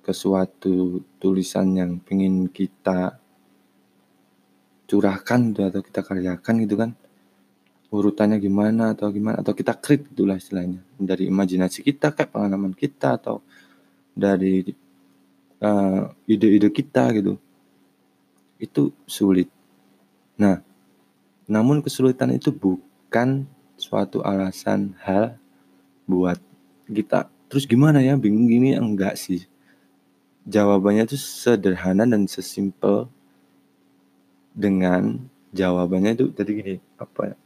ke 0.00 0.12
suatu 0.16 1.04
tulisan 1.20 1.76
yang 1.76 2.00
pengen 2.00 2.48
kita 2.48 3.20
curahkan 4.88 5.52
atau 5.52 5.82
kita 5.84 6.00
karyakan 6.00 6.54
gitu 6.64 6.74
kan 6.80 6.90
urutannya 7.90 8.38
gimana 8.38 8.94
atau 8.94 9.10
gimana 9.10 9.42
atau 9.42 9.50
kita 9.50 9.74
krit 9.74 10.06
itulah 10.06 10.38
istilahnya. 10.38 10.80
Dari 10.94 11.26
imajinasi 11.26 11.82
kita 11.82 12.14
kayak 12.14 12.30
pengalaman 12.30 12.72
kita 12.72 13.18
atau 13.18 13.42
dari 14.14 14.62
uh, 15.58 16.06
ide-ide 16.30 16.70
kita 16.70 17.10
gitu. 17.18 17.34
Itu 18.62 18.94
sulit. 19.04 19.50
Nah 20.38 20.62
namun 21.50 21.82
kesulitan 21.82 22.30
itu 22.30 22.54
bukan 22.54 23.50
suatu 23.74 24.22
alasan 24.22 24.94
hal 25.02 25.34
buat 26.06 26.38
kita. 26.86 27.26
Terus 27.50 27.66
gimana 27.66 27.98
ya 27.98 28.14
bingung 28.14 28.46
gini 28.46 28.78
enggak 28.78 29.18
sih. 29.18 29.50
Jawabannya 30.46 31.10
itu 31.10 31.18
sederhana 31.18 32.06
dan 32.06 32.30
sesimpel 32.30 33.10
dengan 34.54 35.26
jawabannya 35.50 36.14
itu 36.14 36.30
tadi 36.30 36.50
gini 36.54 36.74
apa 36.98 37.34
ya 37.34 37.36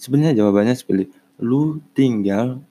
sebenarnya 0.00 0.40
jawabannya 0.40 0.72
seperti 0.72 1.12
lu 1.44 1.84
tinggal 1.92 2.64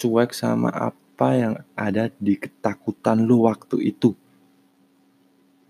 cuek 0.00 0.32
sama 0.32 0.72
apa 0.72 1.28
yang 1.36 1.54
ada 1.76 2.08
di 2.16 2.40
ketakutan 2.40 3.20
lu 3.20 3.44
waktu 3.44 3.92
itu. 3.92 4.16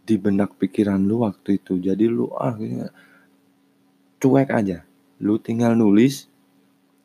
Di 0.07 0.15
benak 0.15 0.55
pikiran 0.55 1.03
lu 1.03 1.27
waktu 1.27 1.59
itu. 1.59 1.83
Jadi 1.83 2.07
lu 2.07 2.31
ah 2.39 2.55
cuek 4.23 4.49
aja. 4.55 4.87
Lu 5.19 5.43
tinggal 5.43 5.75
nulis 5.75 6.31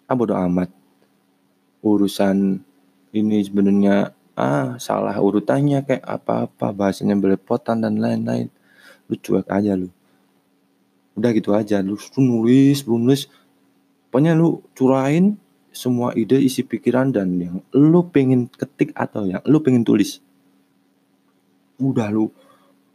ah 0.05 0.13
bodo 0.13 0.37
amat. 0.37 0.69
Urusan 1.81 2.61
ini 3.09 3.37
sebenarnya 3.41 4.13
ah 4.37 4.77
salah 4.77 5.17
urutannya 5.17 5.81
kayak 5.81 6.05
apa-apa 6.05 6.71
bahasanya 6.77 7.17
belepotan 7.17 7.81
dan 7.81 7.97
lain-lain. 7.97 8.53
Lu 9.09 9.17
cuek 9.17 9.49
aja 9.49 9.73
lu. 9.73 9.89
Udah 11.17 11.31
gitu 11.33 11.57
aja. 11.57 11.81
Lu 11.81 11.97
nulis 12.19 12.85
lu 12.85 13.01
nulis 13.01 13.27
pokoknya 14.09 14.33
lu 14.35 14.61
curahin 14.73 15.37
semua 15.69 16.11
ide 16.17 16.37
isi 16.41 16.65
pikiran 16.65 17.13
dan 17.13 17.37
yang 17.37 17.55
lu 17.71 18.01
pengen 18.09 18.49
ketik 18.49 18.91
atau 18.97 19.25
yang 19.29 19.41
lu 19.45 19.61
pengen 19.61 19.85
tulis. 19.85 20.19
Udah 21.79 22.11
lu 22.11 22.33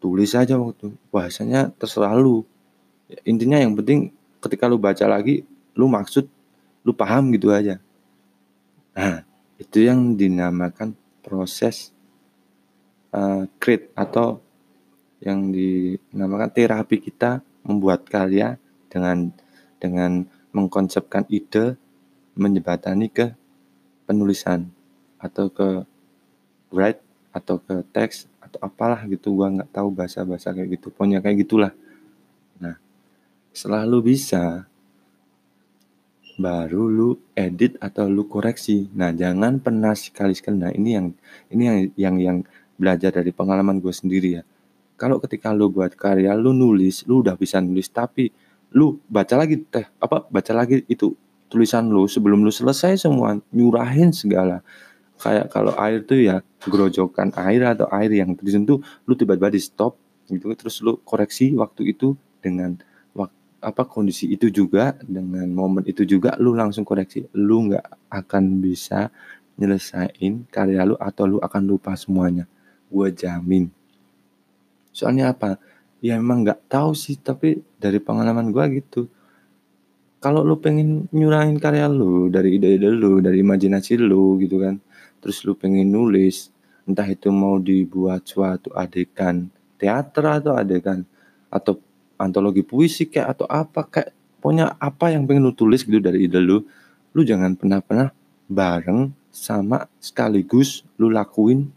tulis 0.03 0.35
aja 0.37 0.59
waktu 0.59 0.93
bahasanya 1.09 1.73
terserah 1.81 2.13
lu. 2.19 2.45
Intinya 3.25 3.57
yang 3.57 3.73
penting 3.79 4.13
ketika 4.43 4.69
lu 4.69 4.77
baca 4.77 5.07
lagi 5.09 5.47
lu 5.79 5.89
maksud 5.89 6.29
lu 6.85 6.93
paham 6.93 7.33
gitu 7.33 7.55
aja. 7.55 7.81
Nah 8.93 9.25
itu 9.57 9.87
yang 9.87 10.19
dinamakan 10.19 10.93
proses 11.25 11.95
uh, 13.15 13.49
create 13.57 13.89
atau 13.97 14.43
yang 15.25 15.49
dinamakan 15.49 16.53
terapi 16.53 17.01
kita 17.01 17.41
membuat 17.65 18.05
karya 18.05 18.61
dengan 18.93 19.33
dengan 19.81 20.29
mengkonsepkan 20.55 21.27
ide 21.29 21.75
menyebatani 22.39 23.11
ke 23.11 23.35
penulisan 24.07 24.71
atau 25.19 25.51
ke 25.51 25.83
write 26.71 27.03
atau 27.35 27.59
ke 27.59 27.83
teks 27.91 28.31
atau 28.39 28.63
apalah 28.63 29.03
gitu 29.11 29.35
gua 29.35 29.51
nggak 29.51 29.71
tahu 29.75 29.91
bahasa-bahasa 29.91 30.55
kayak 30.55 30.79
gitu 30.79 30.95
pokoknya 30.95 31.19
kayak 31.19 31.43
gitulah 31.43 31.73
nah 32.63 32.79
selalu 33.51 34.15
bisa 34.15 34.71
baru 36.35 36.91
lu 36.91 37.11
edit 37.39 37.79
atau 37.79 38.11
lu 38.11 38.27
koreksi. 38.27 38.91
Nah, 38.95 39.15
jangan 39.15 39.63
pernah 39.63 39.95
sekali-sekali. 39.95 40.57
Nah, 40.59 40.73
ini 40.75 40.91
yang 40.99 41.07
ini 41.51 41.63
yang 41.63 41.79
yang 41.95 42.17
yang 42.19 42.39
belajar 42.75 43.15
dari 43.15 43.31
pengalaman 43.31 43.79
gue 43.79 43.95
sendiri 43.95 44.29
ya. 44.41 44.45
Kalau 44.99 45.19
ketika 45.23 45.51
lu 45.55 45.71
buat 45.71 45.95
karya, 45.95 46.35
lu 46.39 46.55
nulis, 46.55 47.07
lu 47.07 47.23
udah 47.23 47.35
bisa 47.39 47.59
nulis, 47.63 47.91
tapi 47.91 48.31
lu 48.75 48.99
baca 49.07 49.39
lagi 49.39 49.63
teh 49.71 49.87
apa 50.03 50.27
baca 50.29 50.53
lagi 50.53 50.83
itu 50.91 51.15
tulisan 51.47 51.87
lu 51.87 52.11
sebelum 52.11 52.43
lu 52.43 52.51
selesai 52.51 52.99
semua 52.99 53.39
nyurahin 53.55 54.11
segala. 54.11 54.61
Kayak 55.23 55.55
kalau 55.55 55.73
air 55.79 56.03
tuh 56.03 56.19
ya 56.19 56.43
gerojokan 56.67 57.31
air 57.39 57.63
atau 57.71 57.87
air 57.95 58.11
yang 58.11 58.35
tulisan 58.35 58.67
tuh 58.67 58.83
lu 59.07 59.15
tiba-tiba 59.15 59.55
di 59.55 59.63
stop 59.63 59.95
gitu 60.27 60.51
terus 60.59 60.83
lu 60.83 60.99
koreksi 61.07 61.55
waktu 61.55 61.95
itu 61.95 62.19
dengan 62.43 62.75
apa 63.65 63.89
kondisi 63.89 64.29
itu 64.29 64.53
juga 64.53 64.93
dengan 65.01 65.49
momen 65.49 65.89
itu 65.89 66.05
juga 66.05 66.37
lu 66.37 66.53
langsung 66.53 66.85
koreksi 66.85 67.25
lu 67.33 67.73
nggak 67.73 68.13
akan 68.13 68.61
bisa 68.61 69.09
nyelesain 69.57 70.45
karya 70.53 70.85
lu 70.85 71.01
atau 71.01 71.25
lu 71.25 71.39
akan 71.41 71.63
lupa 71.65 71.97
semuanya. 71.97 72.45
Gue 72.93 73.09
jamin. 73.11 73.73
Soalnya 74.93 75.33
apa 75.33 75.57
ya 76.05 76.21
emang 76.21 76.45
nggak 76.45 76.69
tahu 76.69 76.93
sih 76.93 77.17
tapi 77.17 77.65
dari 77.81 77.97
pengalaman 77.97 78.53
gue 78.53 78.65
gitu. 78.85 79.09
Kalau 80.21 80.45
lu 80.45 80.61
pengen 80.61 81.09
nyurahin 81.17 81.57
karya 81.57 81.89
lu 81.89 82.29
dari 82.29 82.61
ide-ide 82.61 82.93
lu 82.93 83.25
dari 83.25 83.41
imajinasi 83.41 83.97
lu 84.01 84.37
gitu 84.41 84.61
kan 84.61 84.77
terus 85.25 85.41
lu 85.49 85.57
pengen 85.57 85.89
nulis 85.89 86.53
entah 86.85 87.09
itu 87.09 87.33
mau 87.33 87.57
dibuat 87.57 88.29
suatu 88.29 88.69
adegan 88.77 89.49
teater 89.81 90.41
atau 90.41 90.53
adegan 90.53 91.05
atau 91.49 91.81
antologi 92.21 92.61
puisi 92.61 93.09
kayak 93.09 93.41
atau 93.41 93.47
apa 93.49 93.89
kayak 93.89 94.13
pokoknya 94.45 94.77
apa 94.77 95.13
yang 95.13 95.25
pengen 95.25 95.49
lu 95.49 95.57
tulis 95.57 95.81
gitu 95.85 96.01
dari 96.01 96.29
ide 96.29 96.41
lu 96.41 96.61
lu 97.17 97.21
jangan 97.25 97.57
pernah-pernah 97.57 98.13
bareng 98.49 99.13
sama 99.33 99.89
sekaligus 99.97 100.85
lu 101.01 101.09
lakuin 101.09 101.69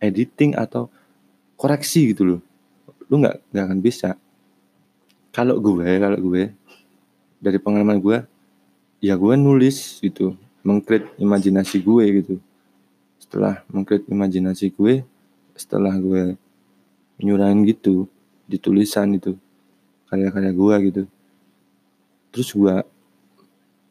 editing 0.00 0.52
atau 0.52 0.92
koreksi 1.56 2.12
gitu 2.12 2.24
loh 2.24 2.40
lu 3.12 3.20
nggak 3.20 3.52
nggak 3.52 3.64
akan 3.68 3.80
bisa. 3.84 4.16
Kalau 5.36 5.60
gue 5.60 5.84
kalau 6.00 6.16
gue 6.16 6.48
dari 7.36 7.60
pengalaman 7.60 8.00
gue 8.00 8.24
ya 9.04 9.20
gue 9.20 9.34
nulis 9.36 10.00
gitu 10.00 10.32
mengkrit 10.64 11.12
imajinasi 11.20 11.84
gue 11.84 12.04
gitu. 12.24 12.34
Setelah 13.20 13.60
mengkrit 13.68 14.08
imajinasi 14.08 14.72
gue 14.72 15.04
setelah 15.52 15.92
gue 16.00 16.40
nyurahin 17.20 17.68
gitu 17.68 18.08
di 18.48 18.56
tulisan 18.56 19.12
itu 19.12 19.36
karya-karya 20.08 20.52
gue 20.56 20.74
gitu. 20.88 21.02
Terus 22.32 22.48
gue 22.56 22.76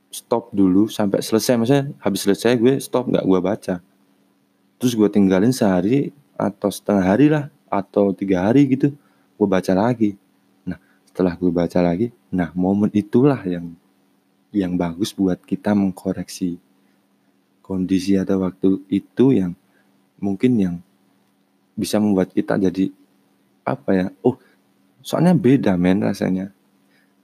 stop 0.09 0.49
dulu 0.49 0.89
sampai 0.89 1.21
selesai 1.21 1.61
maksudnya 1.61 1.85
habis 2.01 2.25
selesai 2.25 2.57
gue 2.57 2.81
stop 2.81 3.05
nggak 3.05 3.21
gue 3.21 3.39
baca. 3.39 3.75
Terus 4.81 4.97
gue 4.97 5.09
tinggalin 5.13 5.53
sehari 5.53 6.09
atau 6.33 6.73
setengah 6.73 7.05
hari 7.05 7.29
lah 7.29 7.53
atau 7.69 8.09
tiga 8.17 8.49
hari 8.49 8.65
gitu 8.65 8.97
gue 9.41 9.49
baca 9.49 9.73
lagi. 9.73 10.13
Nah 10.69 10.77
setelah 11.09 11.33
gue 11.33 11.49
baca 11.49 11.81
lagi 11.81 12.13
nah 12.29 12.53
momen 12.53 12.93
itulah 12.93 13.41
yang 13.41 13.73
yang 14.53 14.77
bagus 14.77 15.17
buat 15.17 15.41
kita 15.41 15.73
mengkoreksi 15.73 16.61
kondisi 17.65 18.21
atau 18.21 18.45
waktu 18.45 18.85
itu 18.93 19.33
yang 19.33 19.57
mungkin 20.21 20.53
yang 20.61 20.75
bisa 21.73 21.97
membuat 21.97 22.29
kita 22.29 22.61
jadi 22.61 22.93
apa 23.65 23.89
ya 23.95 24.05
oh 24.21 24.37
soalnya 25.01 25.33
beda 25.33 25.73
men 25.81 26.05
rasanya. 26.05 26.53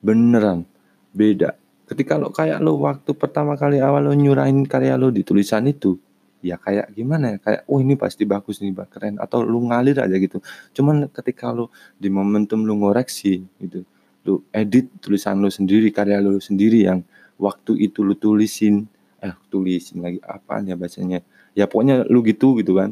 Beneran 0.01 0.65
beda. 1.13 1.53
Ketika 1.85 2.17
lo 2.17 2.33
kayak 2.33 2.59
lo 2.65 2.81
waktu 2.81 3.13
pertama 3.13 3.53
kali 3.53 3.77
awal 3.77 4.09
lo 4.09 4.13
nyurahin 4.17 4.65
karya 4.65 4.97
lo 4.97 5.13
di 5.13 5.21
tulisan 5.21 5.69
itu 5.69 6.01
ya 6.41 6.55
kayak 6.61 6.93
gimana 6.93 7.35
ya? 7.35 7.37
Kayak 7.41 7.61
oh 7.69 7.79
ini 7.81 7.93
pasti 7.97 8.23
bagus 8.23 8.61
nih 8.61 8.73
keren. 8.89 9.15
Atau 9.21 9.43
lu 9.45 9.65
ngalir 9.69 9.97
aja 10.01 10.15
gitu. 10.17 10.41
Cuman 10.75 11.09
ketika 11.09 11.51
lu 11.53 11.69
di 11.97 12.09
momentum 12.11 12.63
lu 12.63 12.77
ngoreksi 12.81 13.43
gitu 13.61 13.85
lu 14.27 14.43
edit 14.51 14.91
tulisan 14.99 15.39
lu 15.39 15.47
sendiri 15.47 15.87
karya 15.87 16.19
lu 16.19 16.35
sendiri 16.43 16.83
yang 16.83 16.99
waktu 17.39 17.79
itu 17.79 18.03
lu 18.03 18.11
tulisin 18.19 18.83
eh 19.23 19.31
tulisin 19.47 20.03
lagi 20.03 20.19
apaan 20.19 20.67
ya 20.67 20.75
bacanya? 20.75 21.23
Ya 21.55 21.65
pokoknya 21.65 22.03
lu 22.11 22.19
gitu 22.27 22.59
gitu 22.59 22.75
kan. 22.75 22.91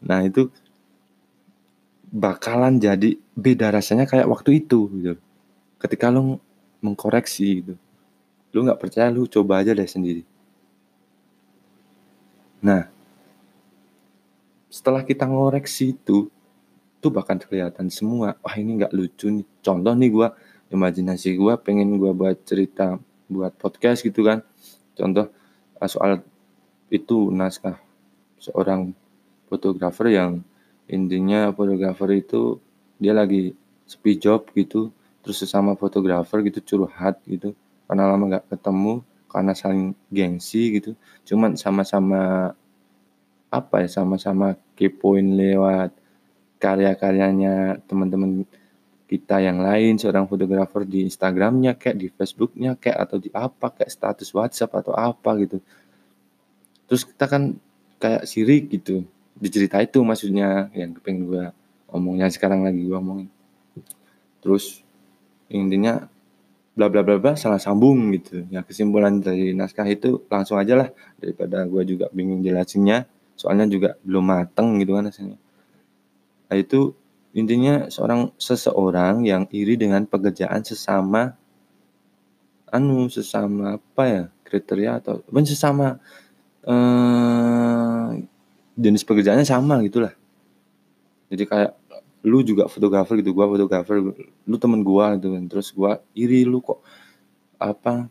Nah 0.00 0.24
itu 0.24 0.48
bakalan 2.10 2.80
jadi 2.80 3.20
beda 3.36 3.70
rasanya 3.70 4.08
kayak 4.08 4.26
waktu 4.26 4.64
itu 4.64 4.88
gitu. 4.98 5.20
Ketika 5.76 6.08
lu 6.08 6.40
mengkoreksi 6.80 7.48
gitu. 7.62 7.74
Lu 8.56 8.66
nggak 8.66 8.80
percaya 8.80 9.12
lu 9.12 9.28
coba 9.28 9.62
aja 9.62 9.76
deh 9.76 9.86
sendiri 9.86 10.24
Nah, 12.60 12.88
setelah 14.68 15.02
kita 15.02 15.24
ngoreksi 15.24 15.96
itu, 15.96 16.28
tuh 17.00 17.10
bahkan 17.10 17.40
kelihatan 17.40 17.88
semua, 17.88 18.36
wah 18.44 18.54
ini 18.54 18.84
nggak 18.84 18.92
lucu 18.92 19.32
nih. 19.32 19.46
Contoh 19.64 19.96
nih 19.96 20.12
gue, 20.12 20.28
imajinasi 20.70 21.34
gue 21.40 21.54
pengen 21.64 21.96
gue 21.96 22.12
buat 22.12 22.36
cerita, 22.44 23.00
buat 23.26 23.56
podcast 23.56 24.04
gitu 24.04 24.20
kan. 24.22 24.44
Contoh 24.92 25.32
ah, 25.80 25.88
soal 25.88 26.20
itu 26.92 27.32
naskah 27.32 27.80
seorang 28.36 28.92
fotografer 29.48 30.12
yang 30.12 30.44
intinya 30.90 31.48
fotografer 31.56 32.20
itu 32.20 32.60
dia 33.00 33.16
lagi 33.16 33.56
sepi 33.88 34.20
job 34.20 34.44
gitu, 34.52 34.92
terus 35.24 35.40
sesama 35.40 35.72
fotografer 35.74 36.44
gitu 36.44 36.60
curhat 36.62 37.16
gitu, 37.24 37.56
karena 37.88 38.04
lama 38.06 38.36
nggak 38.36 38.46
ketemu, 38.52 39.02
karena 39.30 39.54
saling 39.54 39.94
gengsi 40.10 40.82
gitu. 40.82 40.98
Cuman 41.22 41.54
sama-sama 41.54 42.52
apa 43.50 43.76
ya 43.82 43.88
sama-sama 43.90 44.58
kepoin 44.74 45.34
lewat 45.34 45.94
karya-karyanya 46.62 47.82
teman-teman 47.88 48.46
kita 49.10 49.42
yang 49.42 49.58
lain 49.58 49.98
seorang 49.98 50.30
fotografer 50.30 50.86
di 50.86 51.02
Instagramnya 51.02 51.74
kayak 51.74 51.96
di 51.98 52.06
Facebooknya 52.14 52.78
kayak 52.78 53.10
atau 53.10 53.18
di 53.18 53.26
apa 53.34 53.74
kayak 53.74 53.90
status 53.90 54.30
WhatsApp 54.30 54.70
atau 54.70 54.94
apa 54.94 55.34
gitu. 55.42 55.58
Terus 56.86 57.02
kita 57.02 57.26
kan 57.26 57.58
kayak 57.98 58.22
sirik 58.30 58.70
gitu. 58.70 59.02
Dicerita 59.34 59.82
itu 59.82 59.98
maksudnya 60.06 60.70
yang 60.78 60.94
kepengen 60.94 61.26
gue 61.26 61.44
omongnya 61.90 62.30
sekarang 62.30 62.62
lagi 62.62 62.86
gue 62.86 62.94
omongin. 62.94 63.26
Terus 64.38 64.86
intinya 65.50 66.06
bla 66.76 66.86
bla 66.88 67.02
bla 67.02 67.16
bla 67.18 67.32
salah 67.34 67.58
sambung 67.58 68.12
gitu. 68.14 68.46
Ya 68.50 68.62
kesimpulan 68.62 69.20
dari 69.22 69.52
naskah 69.54 69.86
itu 69.90 70.24
langsung 70.30 70.56
aja 70.56 70.74
lah. 70.74 70.88
Daripada 71.18 71.66
gue 71.66 71.82
juga 71.84 72.06
bingung 72.14 72.40
jelasinnya 72.40 73.06
soalnya 73.40 73.64
juga 73.72 73.96
belum 74.04 74.20
mateng 74.28 74.76
gitu 74.84 74.92
kan 74.92 75.08
rasanya 75.08 75.40
nah 76.52 76.60
itu 76.60 76.92
intinya 77.32 77.88
seorang 77.88 78.36
seseorang 78.36 79.24
yang 79.24 79.48
iri 79.48 79.80
dengan 79.80 80.04
pekerjaan 80.04 80.60
sesama 80.60 81.40
anu 82.68 83.08
sesama 83.08 83.80
apa 83.80 84.04
ya 84.04 84.22
kriteria 84.44 85.00
atau 85.00 85.24
bukan 85.24 85.46
sesama 85.46 86.02
eh, 86.68 88.08
jenis 88.80 89.06
pekerjaannya 89.06 89.46
sama 89.46 89.78
gitulah. 89.84 90.10
Jadi 91.30 91.44
kayak 91.46 91.72
lu 92.20 92.44
juga 92.44 92.68
fotografer 92.68 93.24
gitu 93.24 93.32
gua 93.32 93.48
fotografer 93.48 93.96
lu 94.44 94.56
temen 94.60 94.84
gua 94.84 95.16
gitu 95.16 95.32
kan. 95.32 95.44
Terus 95.48 95.68
gua 95.72 96.04
iri 96.12 96.44
lu 96.44 96.60
kok 96.60 96.84
apa 97.56 98.08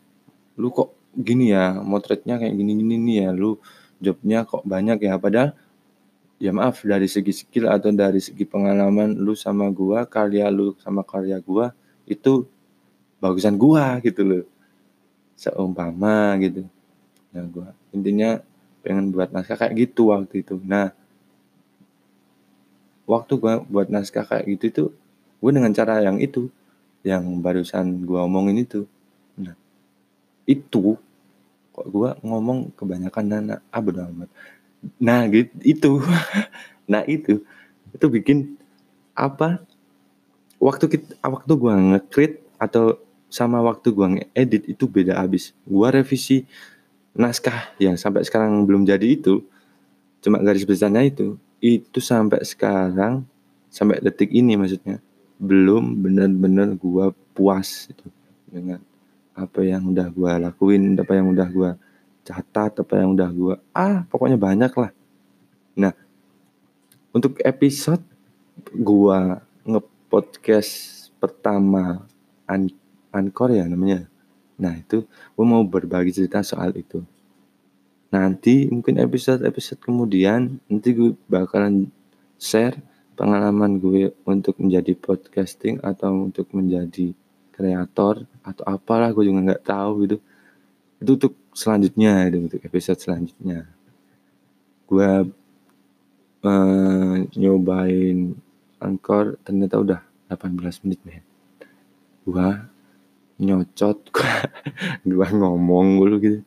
lu 0.58 0.70
kok 0.74 0.94
gini 1.14 1.54
ya 1.54 1.78
motretnya 1.78 2.38
kayak 2.38 2.54
gini 2.54 2.72
gini 2.78 2.94
nih 2.98 3.16
ya 3.26 3.30
lu 3.34 3.58
jobnya 4.02 4.42
kok 4.42 4.66
banyak 4.66 4.98
ya. 4.98 5.14
Padahal 5.18 5.54
ya 6.42 6.50
maaf 6.50 6.82
dari 6.82 7.06
segi 7.06 7.30
skill 7.30 7.70
atau 7.70 7.92
dari 7.94 8.18
segi 8.18 8.42
pengalaman 8.48 9.14
lu 9.14 9.38
sama 9.38 9.70
gua 9.70 10.02
karya 10.08 10.50
lu 10.50 10.74
sama 10.82 11.06
karya 11.06 11.38
gua 11.38 11.70
itu 12.08 12.48
bagusan 13.22 13.54
gua 13.54 14.02
gitu 14.02 14.26
loh. 14.26 14.44
Seumpama 15.38 16.34
gitu. 16.42 16.66
Nah 17.30 17.46
gua 17.46 17.68
intinya 17.94 18.42
pengen 18.82 19.12
buat 19.14 19.30
naskah 19.30 19.54
kayak 19.54 19.86
gitu 19.86 20.10
waktu 20.10 20.42
itu. 20.42 20.58
Nah 20.66 20.90
waktu 23.10 23.32
gue 23.42 23.54
buat 23.66 23.90
naskah 23.90 24.22
kayak 24.22 24.44
gitu 24.54 24.64
itu 24.70 24.84
gue 25.42 25.50
dengan 25.50 25.74
cara 25.74 25.98
yang 25.98 26.22
itu 26.22 26.46
yang 27.02 27.26
barusan 27.42 28.06
gue 28.06 28.20
omongin 28.22 28.62
itu. 28.62 28.86
Nah 29.34 29.58
itu 30.46 30.94
kok 31.74 31.86
gue 31.90 32.10
ngomong 32.22 32.70
kebanyakan 32.78 33.24
nana 33.26 33.56
ah 33.74 33.82
amat. 33.82 34.30
Nah 35.02 35.26
gitu 35.26 35.52
itu. 35.66 35.90
Nah 36.90 37.06
itu 37.06 37.46
itu 37.94 38.06
bikin 38.10 38.58
apa 39.14 39.62
waktu 40.58 40.90
kita 40.90 41.14
waktu 41.22 41.52
gue 41.54 41.72
ngekrit 41.94 42.32
atau 42.58 42.98
sama 43.30 43.62
waktu 43.62 43.94
gue 43.94 44.06
ngedit 44.18 44.62
itu 44.74 44.84
beda 44.90 45.22
abis 45.22 45.54
gue 45.62 45.88
revisi 45.88 46.50
naskah 47.14 47.74
yang 47.78 47.94
sampai 47.94 48.26
sekarang 48.26 48.66
belum 48.66 48.82
jadi 48.82 49.06
itu 49.06 49.46
cuma 50.18 50.42
garis 50.42 50.66
besarnya 50.66 51.06
itu 51.06 51.38
itu 51.60 52.00
sampai 52.00 52.40
sekarang 52.42 53.24
sampai 53.68 54.00
detik 54.00 54.32
ini 54.32 54.56
maksudnya 54.56 54.98
belum 55.36 56.00
benar-benar 56.00 56.74
gua 56.80 57.12
puas 57.36 57.88
itu 57.92 58.08
dengan 58.48 58.80
apa 59.36 59.60
yang 59.64 59.88
udah 59.92 60.08
gua 60.12 60.40
lakuin 60.40 60.96
apa 60.96 61.12
yang 61.16 61.32
udah 61.32 61.48
gua 61.48 61.70
catat 62.24 62.80
apa 62.80 62.94
yang 62.96 63.12
udah 63.12 63.28
gua 63.32 63.54
ah 63.76 64.04
pokoknya 64.08 64.40
banyak 64.40 64.72
lah. 64.72 64.92
Nah 65.76 65.92
untuk 67.12 67.40
episode 67.44 68.04
gua 68.72 69.44
ngepodcast 69.64 71.08
pertama 71.20 72.04
an 72.48 72.72
Anchor 73.12 73.52
ya 73.52 73.68
namanya. 73.68 74.08
Nah 74.56 74.76
itu 74.76 75.04
gua 75.36 75.44
mau 75.44 75.62
berbagi 75.64 76.12
cerita 76.12 76.40
soal 76.40 76.72
itu 76.72 77.04
nanti 78.10 78.66
mungkin 78.66 78.98
episode-episode 78.98 79.78
kemudian 79.78 80.58
nanti 80.66 80.90
gue 80.90 81.14
bakalan 81.30 81.86
share 82.42 82.82
pengalaman 83.14 83.78
gue 83.78 84.10
untuk 84.26 84.58
menjadi 84.58 84.98
podcasting 84.98 85.78
atau 85.84 86.26
untuk 86.26 86.50
menjadi 86.50 87.14
kreator 87.54 88.26
atau 88.42 88.64
apalah 88.66 89.14
gue 89.14 89.30
juga 89.30 89.46
nggak 89.46 89.64
tahu 89.64 89.90
gitu. 90.08 90.16
Itu 90.98 91.10
untuk 91.16 91.34
selanjutnya 91.54 92.26
itu 92.26 92.38
untuk 92.50 92.60
episode 92.66 92.98
selanjutnya. 92.98 93.68
Gue 94.90 95.30
uh, 96.42 97.14
nyobain 97.36 98.34
angkor 98.80 99.36
ternyata 99.46 99.76
udah 99.78 100.00
18 100.32 100.82
menit 100.88 101.00
men. 101.06 101.22
Gue 102.26 102.48
nyocot 103.40 103.98
gue 105.08 105.28
ngomong 105.36 106.00
dulu 106.00 106.16
gitu 106.18 106.40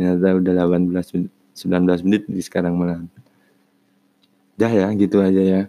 ternyata 0.00 0.32
udah 0.32 0.52
18 0.64 1.28
19 1.52 2.06
menit 2.08 2.24
di 2.24 2.40
sekarang 2.40 2.80
malam 2.80 3.12
dah 4.60 4.68
ya 4.68 4.88
gitu 4.92 5.24
aja 5.24 5.40
ya. 5.40 5.62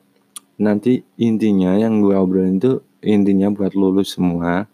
Nanti 0.59 0.99
intinya 1.15 1.79
yang 1.79 2.03
gue 2.03 2.11
obrolin 2.11 2.59
itu 2.59 2.83
intinya 2.99 3.47
buat 3.51 3.71
lulus 3.71 4.19
semua 4.19 4.67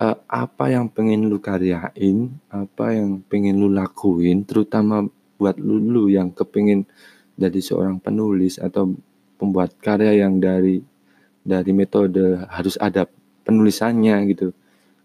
uh, 0.00 0.16
apa 0.26 0.64
yang 0.72 0.88
pengen 0.90 1.28
lu 1.28 1.38
karyain 1.38 2.32
apa 2.50 2.96
yang 2.96 3.22
pengen 3.28 3.60
lu 3.60 3.70
lakuin 3.70 4.42
terutama 4.42 5.06
buat 5.38 5.60
lu, 5.60 5.78
lu 5.78 6.02
yang 6.10 6.34
kepingin 6.34 6.88
jadi 7.38 7.60
seorang 7.62 8.02
penulis 8.02 8.58
atau 8.58 8.96
pembuat 9.38 9.78
karya 9.78 10.26
yang 10.26 10.42
dari 10.42 10.82
dari 11.46 11.70
metode 11.70 12.44
harus 12.50 12.74
ada 12.82 13.06
penulisannya 13.46 14.16
gitu. 14.34 14.50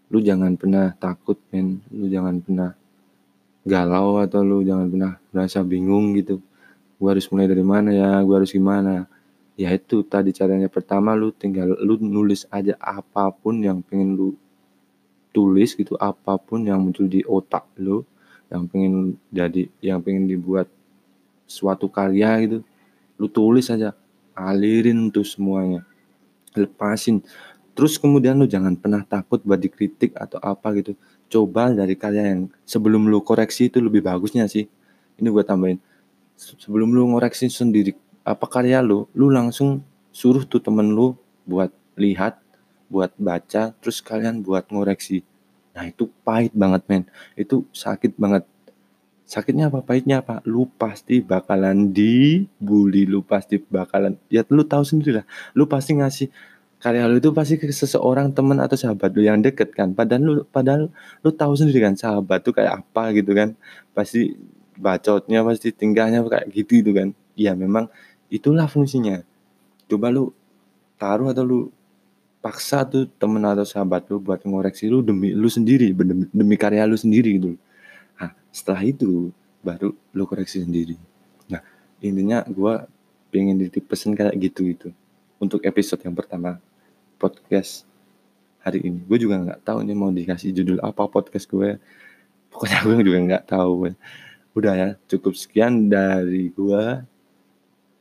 Lu 0.09 0.19
jangan 0.19 0.57
pernah 0.57 0.91
takut 0.97 1.37
men. 1.53 1.79
Lu 1.93 2.09
jangan 2.09 2.41
pernah 2.41 2.73
galau 3.63 4.19
atau 4.19 4.43
lu 4.43 4.61
jangan 4.63 4.87
pernah 4.91 5.13
merasa 5.31 5.59
bingung 5.63 6.15
gitu. 6.19 6.39
Gue 6.99 7.09
harus 7.11 7.27
mulai 7.31 7.47
dari 7.47 7.65
mana 7.65 7.89
ya 7.91 8.19
gue 8.21 8.35
harus 8.35 8.51
gimana? 8.51 9.07
Ya 9.59 9.69
itu 9.73 10.01
tadi 10.05 10.33
caranya 10.33 10.67
pertama 10.67 11.13
lu 11.13 11.29
tinggal 11.31 11.77
lu 11.79 11.99
nulis 12.01 12.45
aja 12.49 12.73
apa 12.81 13.29
pun 13.31 13.61
yang 13.61 13.79
pengen 13.85 14.17
lu 14.17 14.35
tulis 15.33 15.73
gitu 15.73 15.97
apa 15.97 16.37
pun 16.37 16.61
yang 16.65 16.81
muncul 16.81 17.09
di 17.09 17.25
otak 17.25 17.65
lu 17.81 18.05
yang 18.53 18.69
pengen 18.69 19.17
jadi 19.33 19.65
yang 19.81 19.97
pengen 20.01 20.29
dibuat 20.29 20.69
suatu 21.49 21.89
karya 21.89 22.37
gitu 22.45 22.57
lu 23.17 23.25
tulis 23.29 23.65
aja 23.69 23.93
alirin 24.33 25.09
tuh 25.13 25.25
semuanya 25.25 25.85
lepasin. 26.57 27.21
Terus 27.73 27.97
kemudian 27.97 28.37
lu 28.37 28.45
jangan 28.45 28.77
pernah 28.77 29.01
takut 29.01 29.41
buat 29.41 29.57
dikritik 29.57 30.13
atau 30.13 30.37
apa 30.41 30.69
gitu. 30.77 30.93
Coba 31.33 31.73
dari 31.73 31.97
karya 31.97 32.29
yang 32.29 32.45
sebelum 32.61 33.09
lu 33.09 33.25
koreksi 33.25 33.65
itu 33.65 33.81
lebih 33.81 34.05
bagusnya 34.05 34.45
sih. 34.45 34.69
Ini 35.17 35.33
gue 35.33 35.41
tambahin. 35.41 35.81
Sebelum 36.37 36.93
lu 36.93 37.09
ngoreksi 37.09 37.49
sendiri 37.49 37.97
apa 38.21 38.45
karya 38.45 38.85
lu, 38.85 39.09
lu 39.17 39.33
langsung 39.33 39.81
suruh 40.13 40.45
tuh 40.45 40.61
temen 40.61 40.93
lu 40.93 41.17
buat 41.49 41.73
lihat, 41.97 42.37
buat 42.85 43.09
baca, 43.17 43.73
terus 43.81 43.97
kalian 44.05 44.45
buat 44.45 44.69
ngoreksi. 44.69 45.25
Nah 45.73 45.89
itu 45.89 46.05
pahit 46.21 46.53
banget 46.53 46.85
men. 46.85 47.03
Itu 47.33 47.65
sakit 47.73 48.13
banget. 48.13 48.45
Sakitnya 49.25 49.73
apa? 49.73 49.81
Pahitnya 49.81 50.21
apa? 50.21 50.45
Lu 50.45 50.69
pasti 50.77 51.17
bakalan 51.17 51.89
dibully, 51.89 53.09
lu 53.09 53.25
pasti 53.25 53.57
bakalan 53.57 54.21
ya 54.29 54.45
lu 54.53 54.61
tahu 54.61 54.85
sendiri 54.85 55.23
lah. 55.23 55.25
Lu 55.57 55.65
pasti 55.65 55.97
ngasih 55.97 56.29
karya 56.83 57.07
lu 57.07 57.23
itu 57.23 57.31
pasti 57.31 57.55
ke 57.55 57.71
seseorang 57.71 58.35
teman 58.35 58.59
atau 58.59 58.75
sahabat 58.75 59.15
lu 59.15 59.23
yang 59.23 59.39
deket 59.39 59.71
kan. 59.71 59.95
Padahal 59.95 60.19
lu 60.19 60.33
padahal 60.43 60.91
lu 61.23 61.29
tahu 61.31 61.55
sendiri 61.55 61.79
kan 61.79 61.95
sahabat 61.95 62.43
tuh 62.43 62.51
kayak 62.51 62.83
apa 62.83 63.15
gitu 63.15 63.31
kan. 63.31 63.55
Pasti 63.95 64.35
bacotnya 64.75 65.47
pasti 65.47 65.71
tingkahnya 65.71 66.19
kayak 66.27 66.51
gitu 66.51 66.83
itu 66.83 66.91
kan. 66.91 67.15
Ya 67.39 67.55
memang 67.55 67.87
itulah 68.27 68.67
fungsinya. 68.67 69.23
Coba 69.87 70.11
lu 70.11 70.35
taruh 70.99 71.31
atau 71.31 71.47
lu 71.47 71.59
paksa 72.43 72.83
tuh 72.83 73.07
temen 73.15 73.39
atau 73.47 73.63
sahabat 73.63 74.03
lu 74.11 74.19
buat 74.19 74.43
ngoreksi 74.43 74.91
lu 74.91 74.99
demi 74.99 75.31
lu 75.31 75.47
sendiri 75.47 75.95
demi, 75.95 76.27
demi 76.35 76.55
karya 76.59 76.83
lu 76.83 76.99
sendiri 76.99 77.39
gitu. 77.39 77.55
Nah 78.19 78.35
setelah 78.51 78.83
itu 78.83 79.31
baru 79.63 79.95
lu 80.11 80.23
koreksi 80.27 80.59
sendiri. 80.59 80.99
Nah 81.47 81.63
intinya 82.03 82.43
gue 82.43 82.75
pengen 83.31 83.55
ditip 83.55 83.87
pesen 83.87 84.19
kayak 84.19 84.35
gitu 84.35 84.67
itu 84.67 84.89
untuk 85.39 85.63
episode 85.63 86.03
yang 86.03 86.11
pertama 86.11 86.59
podcast 87.23 87.87
hari 88.59 88.83
ini. 88.83 88.99
Gue 89.07 89.15
juga 89.15 89.39
nggak 89.39 89.63
tahu 89.63 89.79
nih 89.87 89.95
mau 89.95 90.11
dikasih 90.11 90.51
judul 90.51 90.83
apa 90.83 91.07
podcast 91.07 91.47
gue. 91.47 91.79
Pokoknya 92.51 92.83
gue 92.83 92.95
juga 93.07 93.19
nggak 93.23 93.45
tahu. 93.47 93.95
Udah 94.59 94.73
ya, 94.75 94.89
cukup 95.07 95.39
sekian 95.39 95.87
dari 95.87 96.51
gue. 96.51 96.83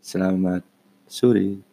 Selamat 0.03 0.67
sore. 1.07 1.72